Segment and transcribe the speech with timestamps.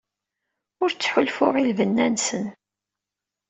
[0.81, 2.45] Ur ttḥulfuɣ i lbenna-nsen.